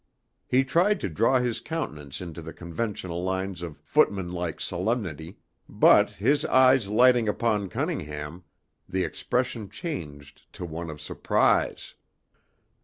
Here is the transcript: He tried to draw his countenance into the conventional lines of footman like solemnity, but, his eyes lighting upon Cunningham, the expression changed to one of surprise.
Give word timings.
He 0.47 0.63
tried 0.63 0.99
to 1.01 1.09
draw 1.09 1.37
his 1.37 1.59
countenance 1.59 2.21
into 2.21 2.41
the 2.41 2.53
conventional 2.55 3.23
lines 3.23 3.61
of 3.61 3.77
footman 3.77 4.31
like 4.33 4.59
solemnity, 4.59 5.37
but, 5.69 6.09
his 6.09 6.43
eyes 6.45 6.87
lighting 6.87 7.29
upon 7.29 7.69
Cunningham, 7.69 8.43
the 8.89 9.03
expression 9.03 9.69
changed 9.69 10.51
to 10.53 10.65
one 10.65 10.89
of 10.89 10.99
surprise. 10.99 11.93